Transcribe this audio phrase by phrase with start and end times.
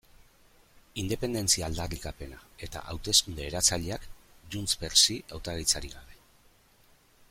[1.01, 4.09] Independentzia aldarrikapena eta hauteskunde eratzaileak
[4.57, 6.23] JxSí hautagaitzarik gabe.